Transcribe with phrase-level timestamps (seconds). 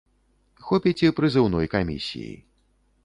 [0.69, 2.33] Хопіць і прызыўной камісіі.